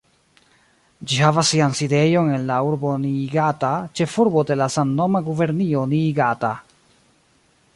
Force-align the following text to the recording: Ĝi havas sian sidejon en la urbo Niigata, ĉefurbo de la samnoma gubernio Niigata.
Ĝi 1.09 1.19
havas 1.25 1.49
sian 1.55 1.75
sidejon 1.79 2.31
en 2.37 2.47
la 2.51 2.57
urbo 2.69 2.93
Niigata, 3.03 3.69
ĉefurbo 3.99 4.45
de 4.53 4.57
la 4.63 4.69
samnoma 4.77 5.23
gubernio 5.29 5.85
Niigata. 5.93 6.53